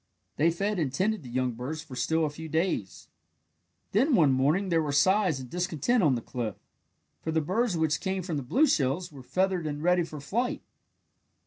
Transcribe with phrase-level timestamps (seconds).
[0.37, 3.07] They fed and tended the young birds for still a few days.
[3.91, 6.55] Then one morning there were sighs and discontent on the cliff.
[7.21, 10.63] For the birds which came from the blue shells were feathered and ready for flight.